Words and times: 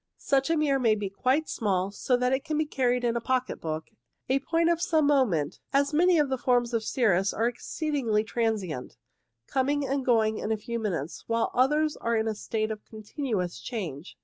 Such 0.17 0.49
a 0.49 0.57
mirror 0.57 0.79
may 0.79 0.95
be 0.95 1.11
quite 1.11 1.47
small, 1.47 1.91
so 1.91 2.17
that 2.17 2.33
it 2.33 2.43
can 2.43 2.57
be 2.57 2.65
carried 2.65 3.03
in 3.03 3.15
a 3.15 3.21
pocket 3.21 3.61
book, 3.61 3.91
a 4.29 4.39
point 4.39 4.67
of 4.71 4.81
some 4.81 5.05
moment, 5.05 5.59
as 5.73 5.93
many 5.93 6.17
of 6.17 6.27
the 6.27 6.39
forms 6.39 6.73
of 6.73 6.83
cirrus 6.83 7.35
are 7.35 7.45
exceedingly 7.47 8.23
transient, 8.23 8.97
coming 9.45 9.85
and 9.87 10.03
going 10.03 10.39
in 10.39 10.51
a 10.51 10.57
few 10.57 10.79
minutes, 10.79 11.25
while 11.27 11.51
others 11.53 11.97
are 11.97 12.15
in 12.15 12.27
a 12.27 12.33
state 12.33 12.71
of 12.71 12.83
con 12.89 13.03
tinuous 13.03 13.61
change. 13.61 14.17